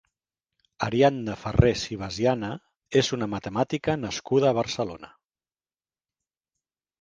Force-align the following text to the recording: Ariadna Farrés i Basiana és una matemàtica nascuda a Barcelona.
Ariadna 0.85 1.35
Farrés 1.41 1.83
i 1.95 1.97
Basiana 2.03 2.49
és 3.01 3.11
una 3.19 3.27
matemàtica 3.35 3.97
nascuda 4.07 4.51
a 4.51 4.55
Barcelona. 4.61 5.13